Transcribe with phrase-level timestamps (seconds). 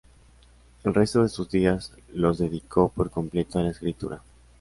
[0.83, 4.23] El resto de sus días los dedicó por completo a la escritura.